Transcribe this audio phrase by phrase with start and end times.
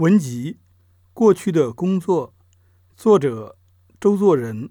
[0.00, 0.56] 文集：
[1.12, 2.32] 过去的工作，
[2.96, 3.58] 作者
[4.00, 4.70] 周作人，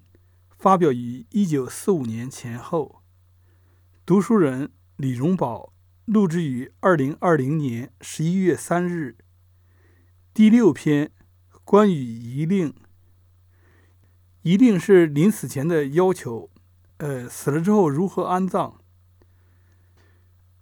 [0.58, 3.04] 发表于一九四五年前后。
[4.08, 5.72] 读书人李荣宝，
[6.06, 9.18] 录制于二零二零年十一月三日。
[10.34, 11.12] 第六篇，
[11.64, 12.74] 关于遗令。
[14.42, 16.50] 遗令是临死前的要求，
[16.98, 18.80] 呃，死了之后如何安葬？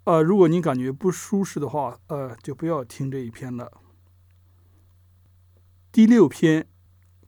[0.04, 3.72] 呃，如果您感觉不舒适的话，呃，就不要听这一篇了。
[5.98, 6.68] 第六篇，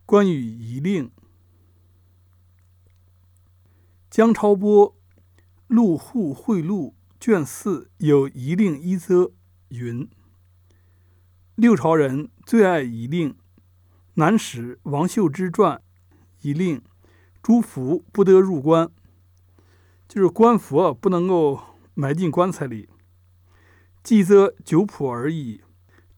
[0.06, 1.10] 关于遗令。
[4.12, 4.92] 江超波
[5.66, 9.32] 《陆户会录》卷四有遗令一则
[9.70, 10.08] 云：
[11.56, 13.36] 六朝人最爱遗令，
[14.14, 15.82] 南史王秀之传
[16.42, 16.84] 遗令，
[17.42, 18.92] 诸服不得入棺，
[20.08, 21.60] 就是棺服啊不能够
[21.96, 22.88] 埋进棺材里，
[24.04, 25.62] 祭则酒谱而已。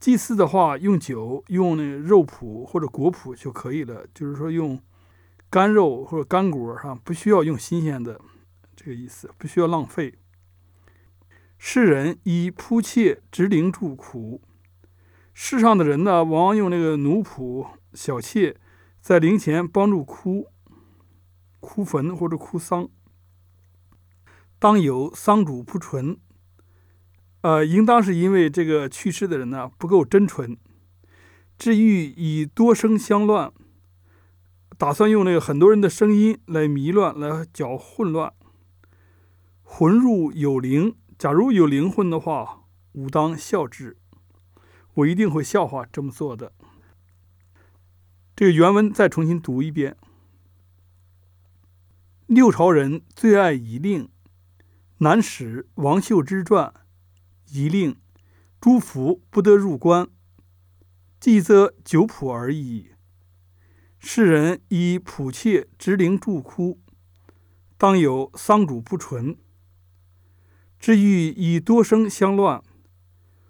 [0.02, 4.08] 祭祀的话，用酒、用那肉脯或者果脯就可以了。
[4.16, 4.82] 就是说，用
[5.48, 8.20] 干肉或者干果，哈，不需要用新鲜的，
[8.76, 10.16] 这个意思，不需要浪费。
[11.60, 14.42] 世人以仆妾执灵助苦，
[15.36, 18.58] 世上的人呢，往往用那个奴仆、小妾
[19.00, 20.48] 在灵前帮助哭、
[21.60, 22.90] 哭坟或者哭丧，
[24.58, 26.18] 当有丧主不纯。
[27.42, 30.56] 呃，应当是因为这个去世的人呢不够真纯，
[31.58, 33.52] 至于以多声相乱，
[34.78, 38.32] 打算用那个很多人的声音来迷乱，来搅混乱。
[39.64, 43.98] 魂入有灵，假如有灵魂的话，吾当笑之。
[44.96, 46.52] 我一定会笑话这么做的。
[48.36, 49.98] 这个原文再重新读一遍。
[52.28, 54.10] 六朝人最爱遗令，
[54.98, 56.74] 南史王秀之传。
[57.54, 57.98] 遗令，
[58.62, 60.08] 诸服不得入关，
[61.20, 62.92] 祭则酒谱而已。
[64.00, 66.80] 世人以仆妾执灵助哭，
[67.78, 69.38] 当有丧主不纯。
[70.80, 72.64] 至于以多生相乱，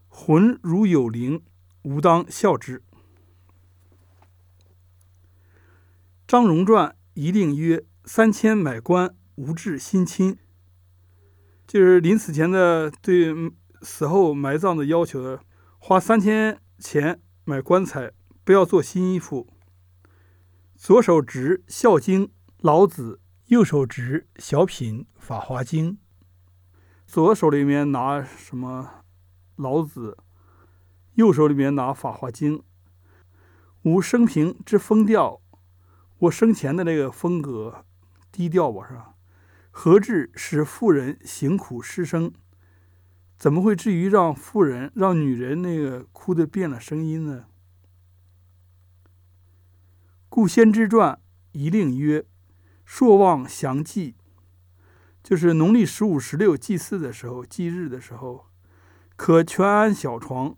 [0.07, 1.44] 魂如有灵，
[1.84, 2.81] 吾当笑之。
[6.28, 10.38] 张荣传遗令曰：三千买官，无至新亲。
[11.67, 13.53] 就是临死前的对。
[13.81, 15.43] 死后埋葬的要求的，
[15.79, 18.11] 花三千钱买棺材，
[18.43, 19.47] 不要做新衣服。
[20.75, 22.27] 左手执《孝经》
[22.59, 25.93] 《老子》，右手执《小品》《法华经》。
[27.05, 29.03] 左手里面拿什么？
[29.55, 30.17] 老子。
[31.15, 32.59] 右手里面拿《法华经》。
[33.83, 35.41] 吾生平之风调，
[36.19, 37.85] 我生前的那个风格
[38.31, 39.15] 低调吧，是吧？
[39.71, 42.31] 何至使妇人行苦失生？
[43.41, 47.47] 怎么会至于让妇人、让女人那个哭的变了声音呢？
[50.29, 51.19] 故先之传
[51.52, 52.28] 一令曰
[52.85, 54.16] ：“朔望祥祭，
[55.24, 58.46] 就是农历十五、十六祭祀的时候、祭日的时候，
[59.16, 60.56] 可全安小床，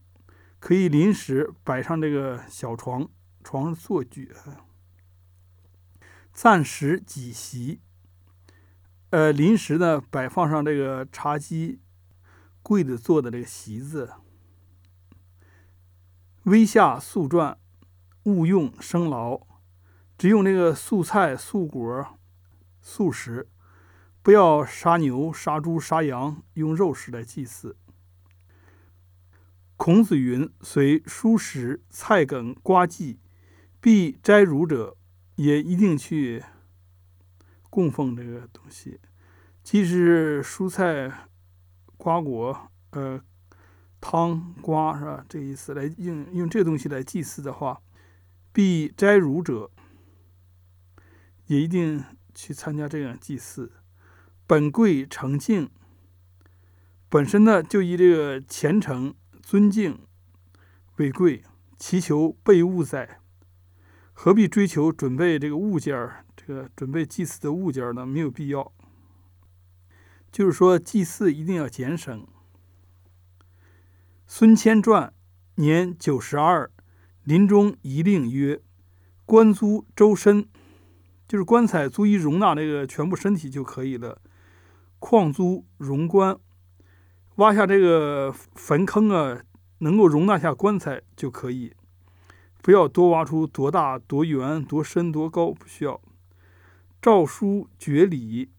[0.59, 3.07] 可以临时摆上这个小床，
[3.45, 4.33] 床上坐具，
[6.33, 7.79] 暂时几席，
[9.11, 11.79] 呃，临时呢摆放上这个茶几。”
[12.63, 14.13] 跪着坐的这个席子，
[16.43, 17.57] 微下素馔，
[18.23, 19.41] 勿用生劳，
[20.17, 22.17] 只用这个素菜、素果、
[22.81, 23.49] 素食，
[24.21, 27.75] 不要杀牛、杀猪、杀羊，用肉食来祭祀。
[29.75, 33.19] 孔子云：“随蔬食、菜梗、瓜祭，
[33.81, 34.95] 必摘乳者，
[35.35, 36.41] 也一定去
[37.69, 39.01] 供奉这个东西，
[39.61, 41.27] 即使蔬菜。”
[42.03, 43.21] 瓜果，呃，
[44.01, 45.25] 汤瓜是吧？
[45.29, 47.81] 这个意思来用用这东西来祭祀的话，
[48.51, 49.71] 必摘乳者
[51.45, 52.03] 也一定
[52.35, 53.71] 去参加这样祭祀。
[54.45, 55.69] 本贵诚敬，
[57.07, 60.05] 本身呢就以这个虔诚尊敬
[60.97, 61.41] 为贵，
[61.77, 63.21] 祈求备物在，
[64.11, 66.25] 何必追求准备这个物件儿？
[66.35, 68.05] 这个准备祭祀的物件呢？
[68.05, 68.73] 没有必要。
[70.33, 72.25] 就是说，祭祀一定要俭省。
[74.25, 75.13] 孙谦传
[75.57, 76.71] 年九十二，
[77.23, 78.59] 临终遗令曰
[79.27, 80.49] ：“棺租周身，
[81.27, 84.23] 就是棺材足以容纳那个全部身体就可以了。
[84.97, 86.39] 矿租容棺，
[87.35, 89.43] 挖下这个坟坑啊，
[89.77, 91.75] 能够容纳下棺材就可以，
[92.63, 96.01] 不要多挖出多大、多圆、多深、多高，不需要。
[96.99, 98.49] 诏书绝礼。”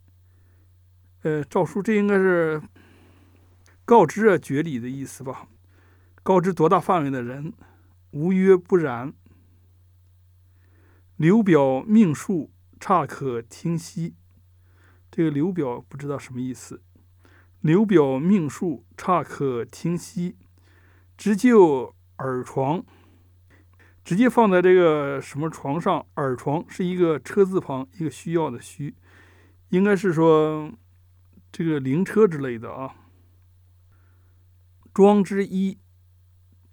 [1.25, 2.61] 呃，诏书这应该是
[3.87, 5.49] 告知啊，绝礼的意思吧？
[6.23, 7.55] 告知多大范围的人，
[8.11, 9.15] 无曰不然。
[11.17, 14.17] 刘表命数，差可听息。
[15.11, 16.83] 这个刘表不知道什么意思。
[17.63, 20.37] 刘表命数，差可听息。
[21.17, 22.85] 直就耳床，
[24.05, 26.05] 直接放在这个什么床上？
[26.17, 28.95] 耳床是一个车字旁，一个需要的需，
[29.71, 30.71] 应该是说
[31.57, 32.97] 这个灵车之类的啊。
[34.93, 35.79] 庄之一，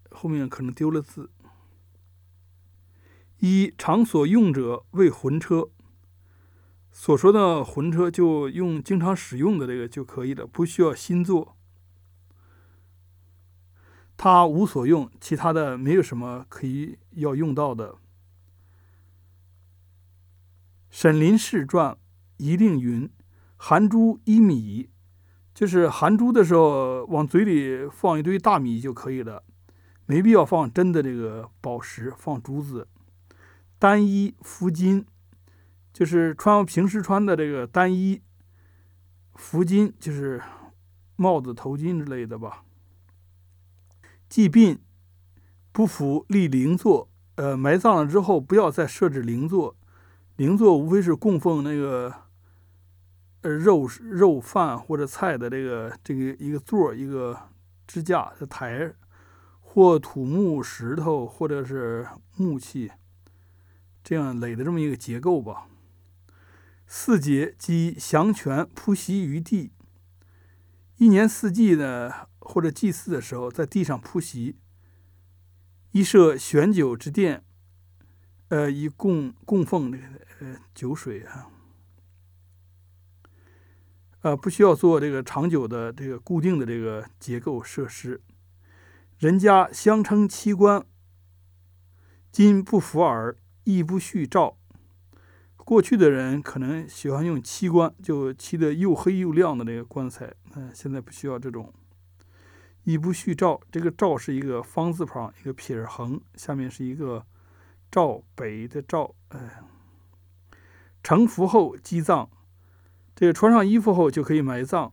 [0.09, 1.29] 后面可能丢了字。
[3.37, 5.69] 一常所用者为魂车，
[6.91, 11.55] 所说的魂车就用经常使用的这个就可以了，不需要新做。
[14.17, 17.99] 它无所用，其他的没有什么可以要用到的。
[20.89, 21.95] 沈林氏传
[22.37, 23.07] 一定云：
[23.63, 24.89] 含珠一米，
[25.53, 29.43] 就是含珠的时候往嘴里放一堆大米就可以了，
[30.07, 32.87] 没必要放真的这个宝石，放珠子。
[33.77, 35.05] 单衣服巾，
[35.93, 38.23] 就是穿平时穿的这个单衣。
[39.35, 40.41] 服巾就是
[41.15, 42.63] 帽子、头巾之类的吧。
[44.27, 44.79] 祭殡
[45.71, 49.77] 不服立灵座，呃，埋葬了之后不要再设置灵座。
[50.35, 52.11] 灵座无非是供奉那个
[53.41, 57.49] 呃肉肉饭或者菜的这个这个一个座一个
[57.87, 58.93] 支架的台，
[59.59, 62.91] 或土木石头或者是木器。
[64.03, 65.67] 这样垒的这么一个结构吧。
[66.87, 69.71] 四节即祥泉铺席于地，
[70.97, 74.57] 一年四季呢，或者祭祀的时候，在地上铺席。
[75.91, 77.43] 一设悬酒之殿，
[78.47, 80.03] 呃，以供供奉这个
[80.39, 81.50] 呃酒水啊。
[84.21, 88.21] 呃，不需要做这个长久的这个固定的这个结构设施。
[89.19, 90.85] 人家相称七官，
[92.31, 93.37] 今不服耳。
[93.63, 94.57] 亦不续照。
[95.55, 100.33] 过去的人可能喜欢用漆棺，就漆的又黑又亮的那个棺材。
[100.55, 101.71] 嗯，现在不需要这种。
[102.85, 107.23] 亦不续照，这个照是一个方字旁，一个撇横，下面是一个
[107.91, 109.13] 照北的照。
[109.27, 109.61] 哎，
[111.03, 112.27] 成服后积葬，
[113.21, 114.91] 这个穿上衣服后就可以埋葬。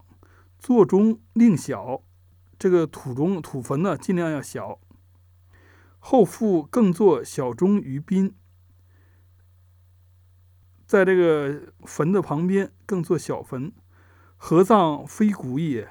[0.59, 2.03] 座中令小，
[2.59, 4.79] 这个土中土坟呢，尽量要小。
[5.99, 8.35] 后复更作小钟于宾。
[10.85, 13.73] 在这个坟的旁边更做小坟，
[14.37, 15.89] 合葬非古也。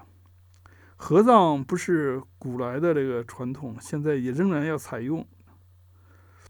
[0.95, 5.25] 合葬不是古来的这个传统，现在也仍然要采用。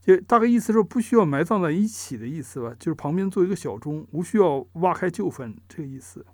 [0.07, 6.25] 就大概意思说，不需要埋葬在一起的意思吧，就是旁边做一个小钟，无需要挖开旧坟这个意思。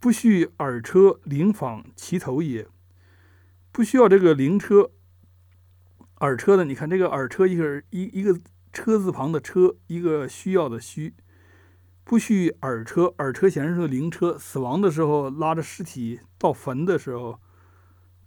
[0.00, 2.66] 不需耳车灵坊其头也，
[3.70, 4.90] 不需要这个灵车
[6.18, 6.64] 耳车的。
[6.64, 8.38] 你看这个耳车，一个一一个。
[8.74, 11.14] 车字旁的车，一个需要的需，
[12.04, 13.14] 不需耳车。
[13.18, 17.38] 耳车显然是灵车，死亡的时候拉着尸体到坟的时候，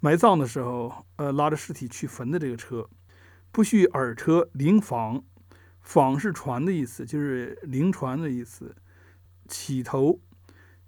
[0.02, 2.88] 埋葬的时候，呃，拉着尸体去坟的这个车，
[3.56, 4.50] 不需耳车。
[4.52, 5.24] 灵舫，
[5.82, 8.76] 舫是船的意思，就是灵船的意思。
[9.48, 10.20] 起头，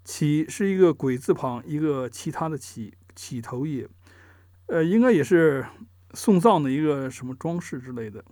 [0.03, 3.87] 起是一个鬼字旁，一个其他的起，起头也，
[4.65, 5.65] 呃，应该也是
[6.13, 8.25] 送葬的一个什么装饰之类的。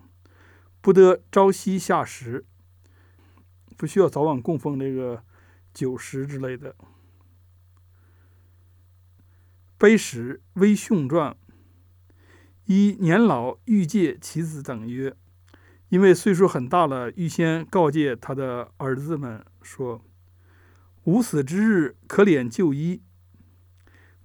[0.81, 2.45] 不得朝夕下食，
[3.77, 5.23] 不需要早晚供奉这个
[5.73, 6.75] 酒食之类的。
[9.77, 11.37] 碑石微训传，
[12.65, 15.15] 一年老欲戒其子等曰
[15.89, 20.03] ：“因为岁数很大了，预先告诫他的儿子们说
[21.05, 23.01] ：‘吾死之日，可敛旧衣，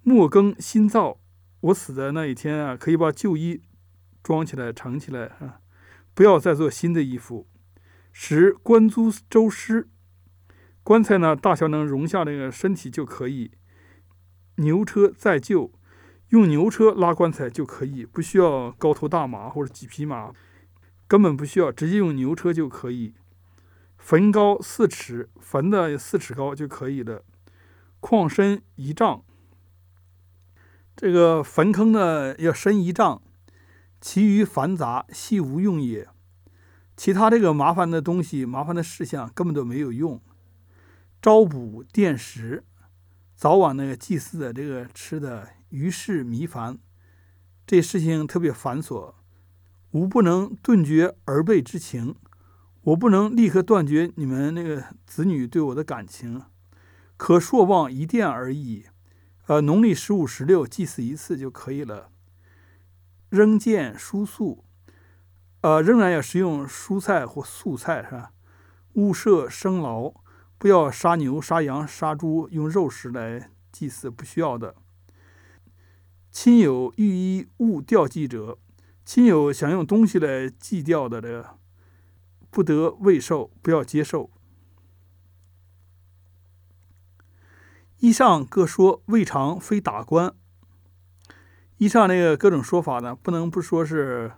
[0.01, 1.19] 莫更新造。
[1.61, 3.61] 我死的那一天啊，可以把旧衣
[4.23, 5.59] 装起来、藏起来啊。’”
[6.13, 7.47] 不要再做新的衣服，
[8.11, 9.87] 十棺租周师。
[10.83, 13.51] 棺材呢，大小能容下那个身体就可以。
[14.55, 15.71] 牛车再旧，
[16.31, 20.33] 用牛车拉棺材就可以，不需要高头大马或者几匹马，
[21.07, 23.13] 根本不需要，直接用牛车就可以。
[23.97, 27.23] 坟高四尺，坟的四尺高就可以了。
[27.99, 29.23] 矿深一丈，
[30.95, 33.21] 这个坟坑呢要深一丈。
[33.99, 36.07] 其余繁杂，系无用也。
[36.95, 40.19] 其他这个麻烦的东西、麻烦的事项根本都没有用。
[41.21, 42.63] 招补奠食，
[43.35, 46.77] 早晚那个祭祀的这个吃的，于是弥繁，
[47.65, 49.13] 这事情特别繁琐。
[49.91, 52.15] 吾不能顿绝儿辈之情，
[52.81, 56.43] 我不能立刻断绝你们那个子女对我的感情，
[57.15, 58.85] 可朔望一殿而已。
[59.47, 62.09] 呃，农历十五、十六祭祀一次就可以了。
[63.29, 64.65] 仍见书素，
[65.61, 68.33] 呃，仍然要食用蔬菜或素菜，是吧？
[68.93, 70.13] 勿设生劳，
[70.57, 74.75] 不要杀牛、杀羊、杀猪，用肉食来祭祀，不需要的。
[76.31, 78.57] 亲友御医勿吊祭者，
[79.03, 81.57] 亲友想用东西来祭吊的，这个
[82.49, 84.31] 不得未受，不要接受。
[87.99, 90.33] 以上各说未尝非打官。
[91.77, 94.31] 以上那个各种说法呢，不能不说是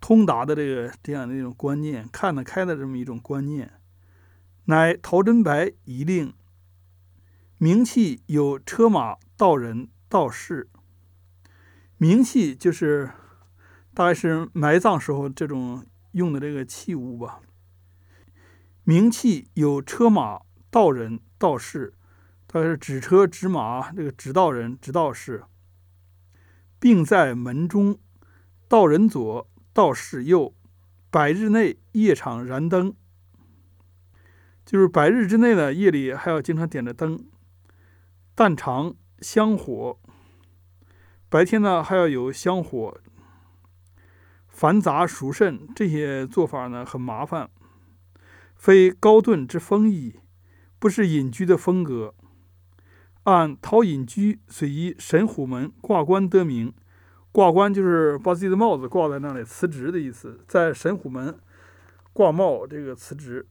[0.00, 3.74] 通达的这个这样的一种观念，看得开的这么一种观念。
[4.64, 6.32] 乃陶真白一令，
[7.58, 10.70] 名器有车马道人道士。
[12.00, 13.12] 冥器就是
[13.94, 17.40] 大概是埋葬时候这种用的这个器物吧。
[18.84, 20.40] 冥器有车马
[20.70, 21.94] 道人道士。
[22.52, 25.44] 他是指车指马，这个指道人、指道士，
[26.80, 27.96] 并在门中，
[28.66, 30.52] 道人左，道士右，
[31.12, 32.96] 百日内夜场燃灯，
[34.66, 37.24] 就是百日之内呢，夜里还要经常点着灯，
[38.34, 40.00] 但长香火，
[41.30, 42.98] 白天呢还要有香火，
[44.48, 47.48] 繁杂熟甚，这些做法呢很麻烦，
[48.56, 50.16] 非高顿之风意，
[50.80, 52.16] 不是隐居的风格。
[53.22, 56.74] 按陶隐居虽以神虎门挂冠得名，
[57.30, 61.38] 挂冠就是把自己的帽子挂在那里辞职的意思，在神虎门
[62.12, 63.46] 挂帽这个辞职。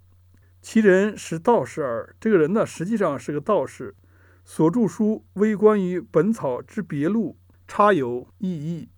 [0.61, 3.95] 其人是道士耳，这个人呢实际上是个道士，
[4.43, 7.37] 所著书微关于本草之别录，
[7.69, 8.89] 插有意义，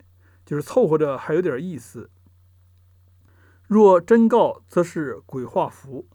[0.43, 2.09] 就是凑合着还有点意思。
[3.67, 6.07] 若真告，则是鬼画符。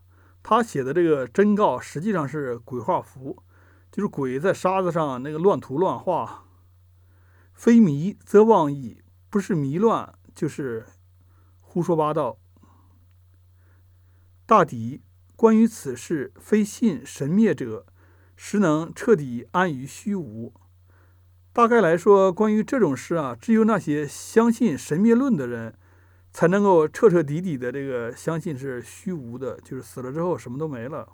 [0.43, 3.45] 他写的这个真告实际上是鬼画符。
[3.93, 6.45] 就是鬼在沙子上那个乱涂乱画，
[7.55, 10.85] 非迷则妄议，不是迷乱就是
[11.61, 12.39] 胡说八道。
[14.45, 15.03] 大抵
[15.35, 17.87] 关于此事，非信神灭者，
[18.37, 20.53] 实能彻底安于虚无。
[21.57, 25.73] 大概来说，关于这种事啊，只有那些相信神灭论的人，
[26.31, 31.09] 才能够彻彻底底的这个相信是虚无的，就是死了之后什么都没了。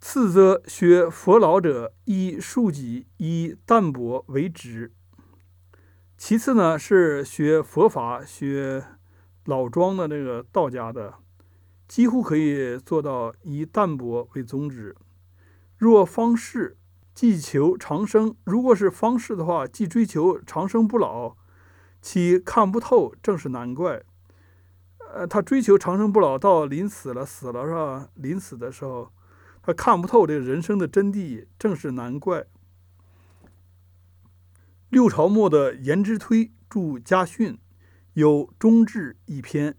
[0.00, 4.92] 次则学佛老者以数己以淡泊为止。
[6.18, 8.84] 其次呢是学佛法、学
[9.44, 11.14] 老庄的那个道家的，
[11.86, 14.96] 几乎可以做到以淡泊为宗旨。
[15.76, 16.76] 若方士
[17.14, 21.36] 既求长生，如果是方士的话，既追求长生不老，
[22.02, 24.02] 其看不透，正是难怪。
[25.14, 28.08] 呃，他追求长生不老，到临死了，死了是吧？
[28.14, 29.12] 临死的时候。
[29.66, 32.44] 他看不透这个人生的真谛，正是难怪。
[34.90, 37.56] 六朝末的颜之推著家训，
[38.12, 39.74] 有终志一篇。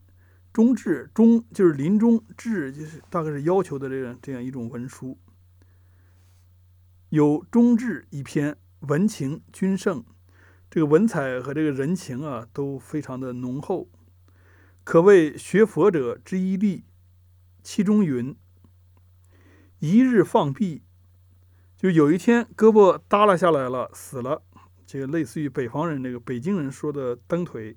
[0.52, 5.18] 终志终就是临终，志就是大概是要求的这样这样一种文书。
[7.10, 10.04] 有中志一篇，文情均盛，
[10.70, 13.88] 这个文采和这个人情啊都非常的浓厚，
[14.84, 16.84] 可谓学佛者之一例。
[17.64, 18.36] 其中云。
[19.80, 20.84] 一日放屁，
[21.76, 24.44] 就有一天胳膊耷拉下来了，死了。
[24.86, 27.76] 这个类似于北方人那个北京人说的“蹬腿”。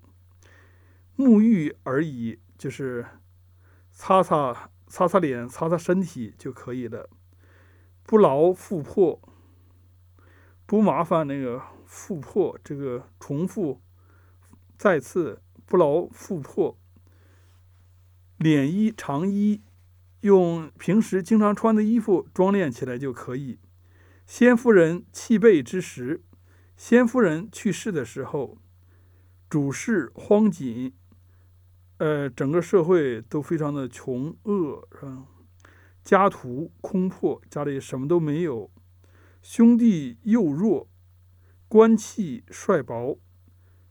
[1.17, 3.07] 沐浴而已，就是
[3.93, 7.09] 擦擦擦擦脸、擦擦身体就可以了。
[8.09, 9.21] 不劳复破，
[10.65, 13.83] 不麻烦那个复破，这个重复
[14.79, 16.79] 再次不劳复破。
[18.39, 19.61] 脸衣长衣。
[20.23, 23.61] 用平时经常穿的衣服装殓起来就可以。
[24.27, 26.25] 先夫人弃备之时，
[26.77, 28.59] 先夫人去世的时候，
[29.49, 30.93] 主事荒紧，
[31.99, 35.27] 呃，整个社会都非常的穷恶，是吧？
[36.09, 38.71] 家徒空破，家里什么都没有。
[39.43, 40.89] 兄弟幼弱，
[41.69, 43.19] 官气率薄，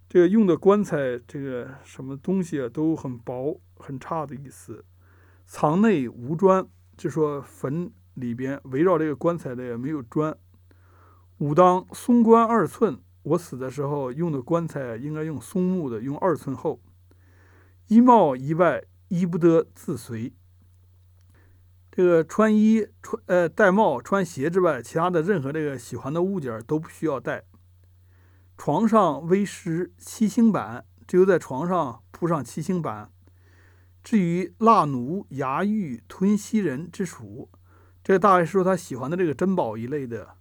[0.09, 4.83] 这个用的棺材，这个什么东西，都很薄，很差的意思。
[5.45, 10.35] 藏内无砖，就说坟里边围绕这个棺材的也没有砖。
[11.37, 16.81] 武当松棺二寸，我死的时候用的棺材应该用松木的，用二寸厚。
[17.89, 20.33] 衣帽以外，衣不得自随。
[21.97, 27.45] 这个穿衣穿呃戴帽穿鞋之外，其他的任何这个喜欢的物件都不需要带。
[28.55, 33.09] 床上微湿七星板，只有在床上铺上七星板。
[34.03, 37.49] 至于蜡奴、牙玉、吞西人之属，
[38.03, 40.35] 这大概是说他喜欢的这个珍宝一类的。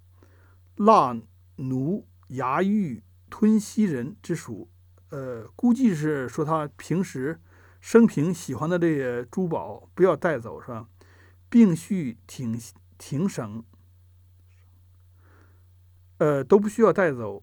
[0.76, 1.18] 蜡
[1.56, 4.68] 奴、牙玉、吞西人之属，
[5.08, 7.40] 呃，估计是说他平时
[7.80, 10.86] 生平喜欢的这些珠宝不要带走，是吧？
[11.56, 12.60] 并需挺
[12.98, 13.64] 挺省，
[16.18, 17.42] 呃，都不需要带走。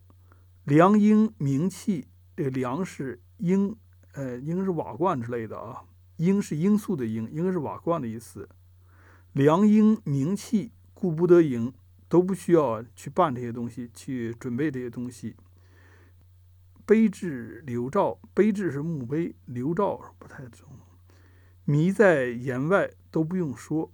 [0.65, 2.05] 良缨名器，
[2.35, 3.75] 这个良是缨，
[4.11, 5.85] 呃，缨是瓦罐之类的啊。
[6.17, 8.47] 缨是罂粟的罂，应该是瓦罐的意思。
[9.31, 11.73] 良缨名器，故不得营，
[12.07, 15.35] 都不需要去办这些东西，去准备这些东西。
[16.85, 20.69] 碑志刘照，碑志是墓碑，刘照不太懂。
[21.65, 23.91] 迷在言外，都不用说。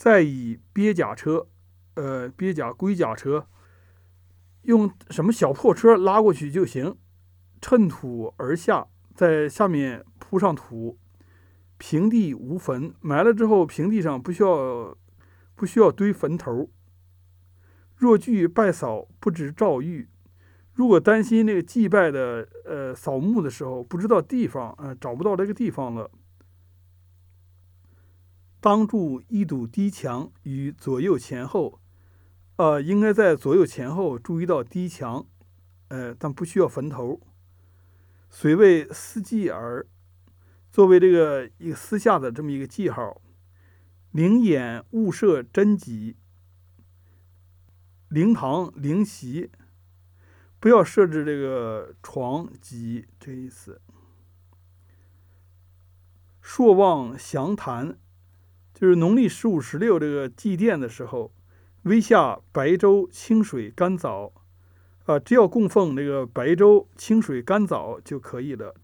[0.00, 1.46] 再以鳖甲车，
[1.92, 3.46] 呃，鳖甲龟甲车，
[4.62, 6.96] 用什么小破车拉过去就行，
[7.60, 10.96] 趁土而下，在下面铺上土，
[11.76, 14.96] 平地无坟，埋了之后平地上不需要
[15.54, 16.70] 不需要堆坟头。
[17.94, 20.08] 若惧拜扫不知照玉，
[20.72, 26.10] 如果担心那个祭拜的呃扫墓的时候不知道地方，呃找不到这个地方了。
[28.60, 31.80] 当筑一堵低墙与左右前后，
[32.56, 35.26] 呃，应该在左右前后筑一道低墙，
[35.88, 37.22] 呃，但不需要坟头。
[38.28, 39.86] 虽为私记而，
[40.70, 43.22] 作为这个一个私下的这么一个记号。
[44.10, 46.16] 灵眼勿设真迹，
[48.08, 49.50] 灵堂灵席
[50.58, 53.80] 不要设置这个床几这意思。
[56.42, 57.98] 朔望详谈。
[58.80, 61.30] 就是农历十五、十六这个祭奠的时候，
[61.82, 64.32] 微下白粥、清水、干枣，
[65.04, 68.74] 啊，只要供奉那个白粥、清水、干枣就可以了。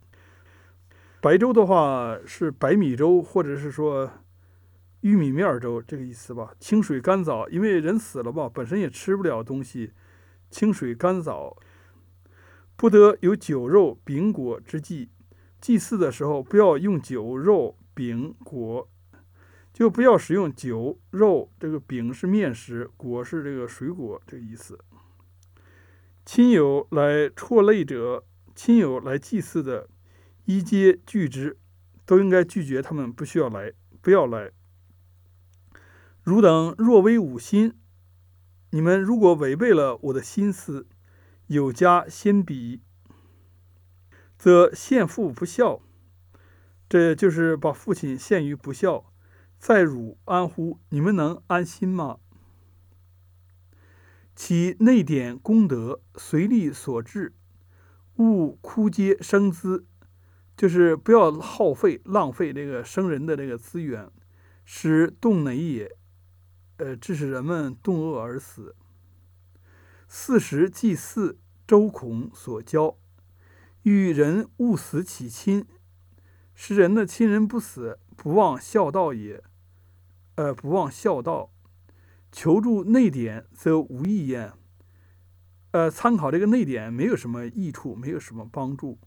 [1.23, 4.11] 白粥的话是白米粥，或者是说
[5.01, 6.53] 玉米面粥这个意思吧。
[6.61, 9.93] 清水、干枣，因为人死了吧，本身也吃不了东西，
[10.51, 11.57] 清水、干枣，
[12.77, 15.09] 不得有酒肉饼果之祭。
[15.59, 18.87] 祭祀的时候不要用酒肉饼果。
[19.77, 24.83] 就不要使用酒肉，这个饼是面食，果是这个水果，这个意思。
[26.25, 29.91] 亲友来辍类者，亲友来祭祀的，
[30.47, 31.59] 一皆拒之，
[32.07, 34.51] 都应该拒绝他们，不需要来，不要来。
[36.23, 37.75] 汝等若为吾心，
[38.71, 40.87] 你们如果违背了我的心思，
[41.49, 42.81] 有加先比，
[44.39, 45.83] 则献父不孝，
[46.89, 49.13] 这就是把父亲陷于不孝。
[49.59, 50.79] 在汝安乎？
[50.91, 52.19] 你们能安心吗？
[54.35, 57.35] 其内典功德随力所致，
[58.17, 59.87] 勿枯竭生资，
[60.57, 64.11] 就是不要耗费、浪费这个生人的这个资源，
[64.65, 65.97] 使动馁也，
[66.77, 68.77] 呃，致使人们冻饿而死。
[70.07, 72.99] 四时祭祀，周孔所教，
[73.83, 75.67] 与人勿死其亲，
[76.55, 77.99] 使人的亲人不死。
[78.17, 79.43] 不忘孝道也，
[80.37, 81.53] 呃，不忘孝道，
[82.33, 84.53] 求助内典则无益焉。
[85.73, 88.99] 呃，参考这个内典没有什么益处，没有什么帮助。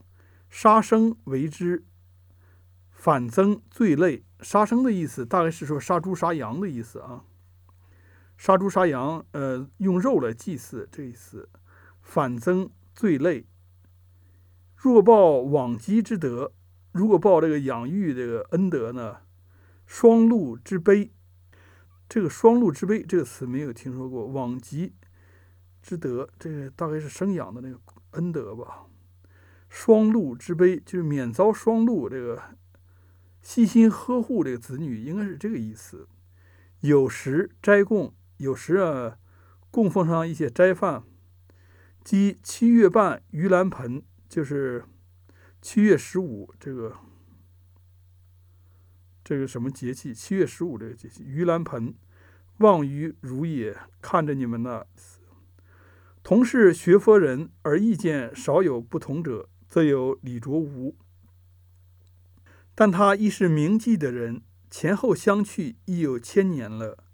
[0.48, 1.84] 杀生为之，
[2.90, 4.24] 反增罪累。
[4.40, 7.24] 杀生的意思大概是说杀猪杀羊的意思啊。
[8.38, 11.48] 杀猪杀羊，呃，用肉来祭祀这意思，
[12.00, 13.46] 反增罪累。
[14.76, 16.52] 若报往昔之德。
[16.92, 19.18] 如果报这个养育这个恩德呢？
[19.86, 21.10] 双禄之悲，
[22.08, 24.26] 这个双禄之悲这个词没有听说过。
[24.26, 24.94] 往极
[25.82, 27.80] 之德，这个大概是生养的那个
[28.12, 28.86] 恩德吧。
[29.68, 32.40] 双禄之悲就是免遭双禄，这个
[33.42, 36.08] 细心呵护这个子女，应该是这个意思。
[36.80, 39.16] 有时斋供，有时啊
[39.70, 41.02] 供奉上一些斋饭，
[42.04, 44.84] 即七月半盂兰盆，就是。
[45.62, 46.96] 七月十五，这个
[49.22, 50.14] 这个什么节气？
[50.14, 51.94] 七月十五这个节气，盂兰盆，
[52.58, 54.86] 望于如也，看着你们呢。
[56.22, 60.96] 同是学佛人，而意见少有不同者，则有李卓吾。
[62.74, 67.04] 但他亦是铭记的人，前后相去已有千年了。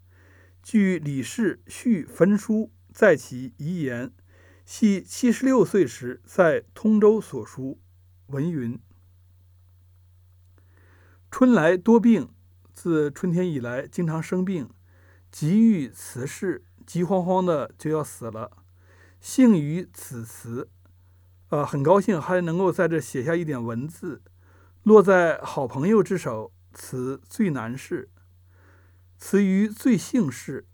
[0.62, 4.12] 据李氏续焚书，在其遗言，
[4.64, 7.80] 系七十六岁时在通州所书。
[8.28, 8.80] 文云：
[11.30, 12.28] 春来多病，
[12.74, 14.68] 自春天以来经常生病，
[15.30, 18.50] 急欲辞世，急慌慌的就要死了。
[19.20, 20.68] 幸于此词，
[21.50, 24.22] 呃，很高兴还能够在这写下一点文字，
[24.82, 28.10] 落在好朋友之手，此最难事。
[29.16, 30.66] 此于最幸事，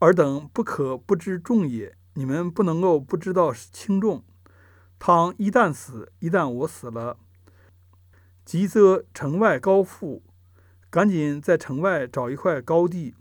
[0.00, 1.96] 尔等不可不知重也。
[2.14, 4.24] 你们不能够不知道轻重。
[4.98, 7.18] 倘一旦死，一旦我死了，
[8.44, 10.22] 急则城外高阜，
[10.90, 13.14] 赶紧在城外找一块高地，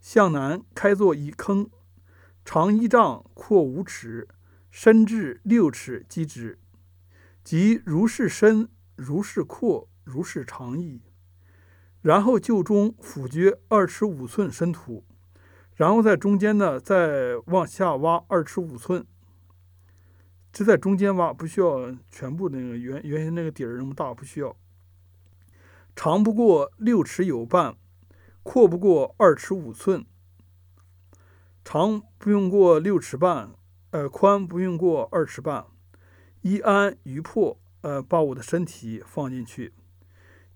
[0.00, 1.70] 向南开作一坑，
[2.44, 4.26] 长一丈，阔五尺，
[4.70, 6.58] 深至六尺即止。
[7.44, 11.02] 即如是深，如是阔，如是长矣。
[12.00, 15.04] 然后就中斧掘二尺五寸深土，
[15.74, 19.06] 然后在中间呢再往下挖二尺五寸。
[20.58, 24.56] 只在中间挖，不需要全部那个原原先那个底儿那么大，不需要。
[25.94, 27.76] 长不过六尺有半，
[28.42, 30.04] 阔不过二尺五寸。
[31.64, 33.52] 长不用过六尺半，
[33.90, 35.64] 呃，宽不用过二尺半。
[36.40, 39.72] 一安于破，呃，把我的身体放进去。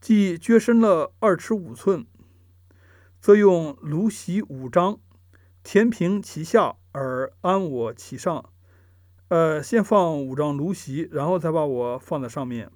[0.00, 2.04] 即掘深了二尺五寸，
[3.20, 4.98] 则用芦席五张
[5.62, 8.51] 填平其下，而安我其上。
[9.32, 12.70] 呃，先放五张芦席，然后再把我放在上面。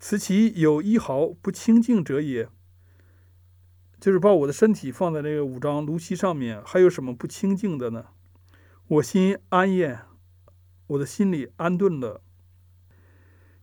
[0.00, 2.48] 此其有一毫不清净者也。
[4.00, 8.06] 就是把我的身体放在这个五张芦席上面，还有什么不清净的呢？
[8.88, 10.00] 我心安焉，
[10.88, 12.22] 我的心里安顿了。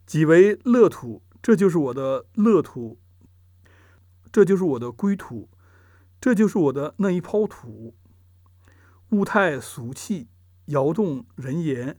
[0.06, 2.97] 己为乐土，这就是我的乐土，
[4.32, 5.49] 这就是我的归土，
[6.21, 7.93] 这就是我的那一泡土。
[9.10, 10.30] 物态俗气，
[10.67, 11.97] 摇动人言。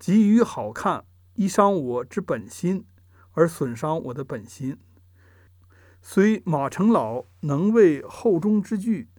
[0.00, 2.86] 急于好看，依伤我之本心，
[3.32, 4.78] 而损伤我的本心。
[6.00, 9.10] 虽马成老能为后中之句，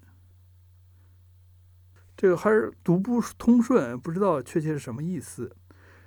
[2.18, 5.56] 这个还是读不通顺，不知道确切是什么意思。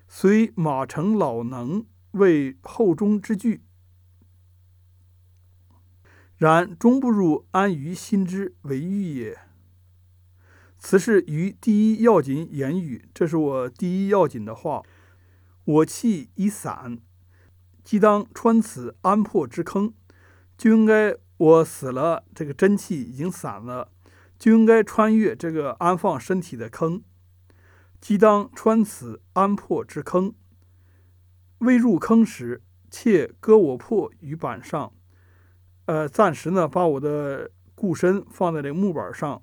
[0.09, 3.63] 虽马成老能为后中之句，
[6.37, 9.39] 然终不入安于心之为欲也。
[10.87, 14.83] 此是于第一要紧言语，这是我第一要紧的话。
[15.65, 16.99] 我气已散，
[17.83, 19.95] 即当穿此安破之坑，
[20.59, 23.91] 就应该我死了，这个真气已经散了，
[24.39, 27.03] 就应该穿越这个安放身体的坑。
[27.99, 30.35] 即当穿此安破之坑，
[31.61, 34.93] 未入坑时，妾割我破于板上。
[35.87, 39.41] 呃，暂时呢，把我的固身放在这个木板上。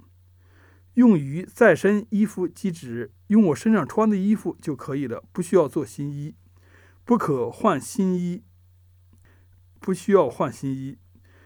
[0.95, 6.35] 用于再生衣服机止，用我身上穿的衣服就可以了，不需要做新衣，
[7.05, 8.43] 不可换新衣，
[9.79, 10.97] 不需要换新衣，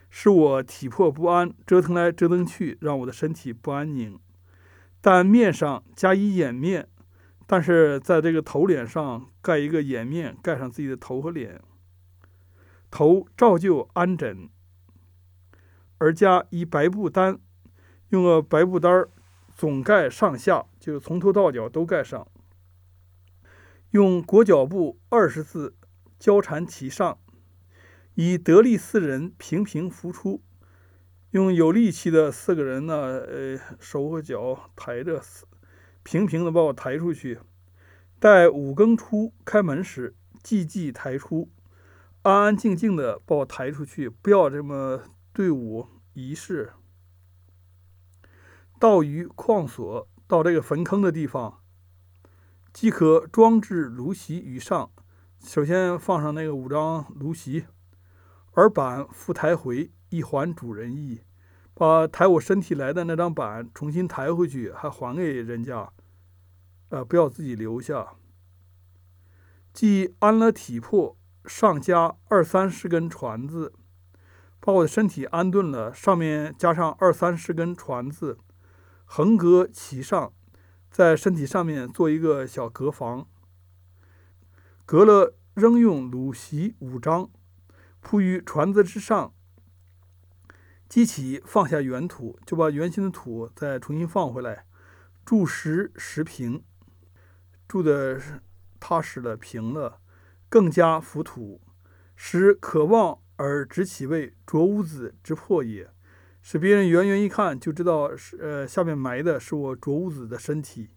[0.10, 4.20] 使我体魄不安，折腾来折腾去，让我的身体不安宁。
[5.00, 6.90] 但面上加以掩面，
[7.46, 11.62] 但是在这个头脸上盖一个掩面，盖上自己的头和脸，
[12.90, 14.50] 头照旧安枕，
[16.00, 17.38] 而加一白布单，
[18.10, 19.12] 用个白布单儿。
[19.56, 22.28] 总盖上下，就从头到脚都盖上。
[23.92, 25.78] 用裹脚布二十字
[26.20, 27.18] 交缠其上，
[28.16, 30.44] 以得力四人平平扶出。
[31.32, 35.22] 用有力气的四个人呢，呃，手和脚抬着，
[36.04, 37.40] 平平的把我抬出去。
[38.20, 41.50] 待五更初开门时，寂寂抬出，
[42.24, 46.74] 安安静静的把我抬出去，不要这么队伍仪式。
[48.80, 51.62] 到于矿所，到这个坟坑的地方，
[52.74, 54.92] 即可装置炉席于上。
[55.44, 57.66] 首先放上那个五张炉席，
[58.54, 61.22] 而板复抬回，一还主人意。
[61.74, 65.92] 把抬我身体来的那张板重新抬回去，还还给人家，
[66.90, 68.14] 呃，不要自己留下。
[69.74, 73.74] 既安了体魄，上加二三十根船子，
[74.62, 78.40] 把我的身体安顿了，上面加上二三十根船子。
[79.06, 80.34] 横隔其上，
[80.92, 83.28] 在身体上面做一个小隔房，
[84.86, 87.30] 隔了仍用鲁席五张
[88.02, 89.34] 铺于船子之上，
[90.90, 94.66] 激起放下原土，就把原先的土再重新放回来，
[95.24, 96.64] 筑实实平，
[97.68, 98.22] 筑的
[98.80, 100.02] 踏实了平了，
[100.50, 101.62] 更加浮土，
[102.16, 105.95] 使可望而直其位浊屋子之破也。
[106.48, 110.92] 使别人远远一看就知道是呃下面埋的是我卓吾子的身体。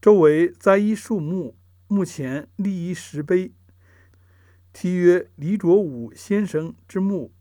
[0.00, 1.56] 周围栽一树木，
[1.88, 3.50] 木前立一石碑，
[4.72, 7.32] 题曰“李卓武先生之墓”，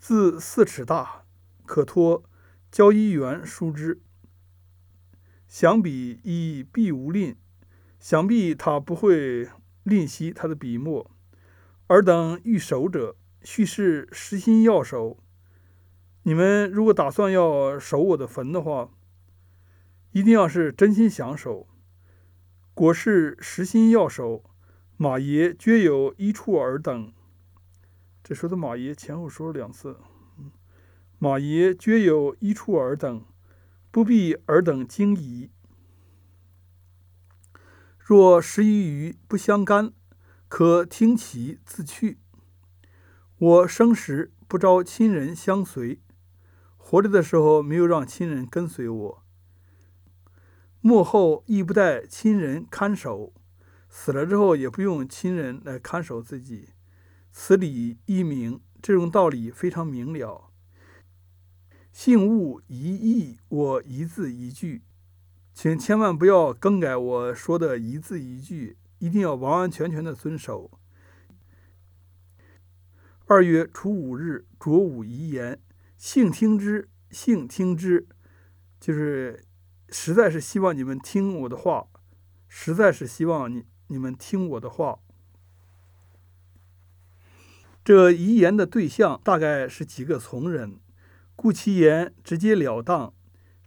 [0.00, 1.22] 字四尺大，
[1.64, 2.24] 可托
[2.72, 4.00] 交一元书之。
[5.46, 7.36] 想必亦必无吝，
[8.00, 9.48] 想必他不会
[9.84, 11.08] 吝惜他的笔墨。
[11.86, 15.18] 尔等欲守者，须是实心要守。
[16.26, 18.90] 你们如果打算要守我的坟的话，
[20.10, 21.68] 一定要是真心想守。
[22.74, 24.42] 国士实心要守，
[24.96, 27.12] 马爷绝有一处尔等。
[28.24, 29.98] 这说的马爷前后说了两次。
[31.20, 33.24] 马爷绝有一处尔等，
[33.92, 35.52] 不必尔等惊疑。
[38.00, 39.92] 若十一余不相干，
[40.48, 42.18] 可听其自去。
[43.38, 46.00] 我生时不招亲人相随，
[46.88, 49.22] 活着的时候没有让亲人跟随我。
[50.80, 53.34] 幕后亦不待亲人看守，
[53.88, 56.68] 死了之后也不用亲人来看守自己。
[57.32, 60.52] 此理一明，这种道理非常明了。
[61.90, 64.84] 信物一义，我一字一句，
[65.52, 70.70] 请千万不要更改我说的一字一句，一定要完完全全的遵守。
[73.24, 75.58] 二月初五日，卓武遗言，
[75.96, 78.06] 幸听之，幸听之，
[78.80, 79.42] 就是。
[79.88, 81.86] 实在是希望你们听我的话，
[82.48, 84.98] 实在是希望你你们听我的话。
[87.84, 90.80] 这遗言的对象大概是几个从人，
[91.36, 93.14] 故其言直截了当，